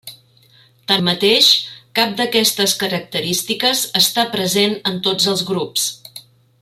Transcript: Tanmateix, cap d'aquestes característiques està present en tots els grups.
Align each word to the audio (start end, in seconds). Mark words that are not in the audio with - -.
Tanmateix, 0.91 1.49
cap 1.99 2.15
d'aquestes 2.21 2.73
característiques 2.85 3.85
està 4.01 4.27
present 4.33 4.75
en 4.93 4.99
tots 5.11 5.31
els 5.35 5.45
grups. 5.53 5.87